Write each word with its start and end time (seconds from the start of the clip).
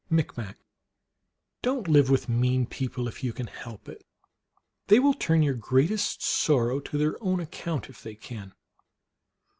(Micmac.) 0.09 0.57
Don 1.61 1.83
t 1.83 1.91
live 1.91 2.09
with 2.09 2.27
mean 2.27 2.65
people 2.65 3.07
if 3.07 3.23
you 3.23 3.31
can 3.33 3.45
help 3.45 3.87
it. 3.87 4.03
They 4.87 4.97
will 4.97 5.13
turn 5.13 5.43
your 5.43 5.53
greatest 5.53 6.23
sorrow 6.23 6.79
to 6.79 6.97
their 6.97 7.23
own 7.23 7.39
ac 7.39 7.49
count 7.51 7.87
if 7.87 8.01
they 8.01 8.15
can. 8.15 8.55